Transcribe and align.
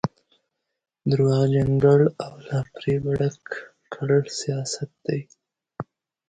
درواغجن 1.09 1.71
ګړ 1.83 1.99
او 2.25 2.33
له 2.47 2.57
فرېبه 2.71 3.11
ډک 3.19 3.45
کړ 3.93 4.09
سیاست 4.39 4.91
دی. 5.05 5.21